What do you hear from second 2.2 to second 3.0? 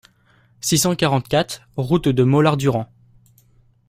Mollardurand